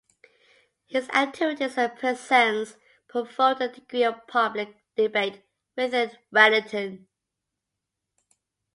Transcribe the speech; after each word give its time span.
His 0.87 1.07
activities 1.11 1.77
and 1.77 1.95
presence 1.95 2.75
provoked 3.07 3.61
a 3.61 3.67
degree 3.67 4.03
of 4.03 4.25
public 4.25 4.75
debate 4.95 5.43
within 5.77 6.09
Wellington. 6.31 7.07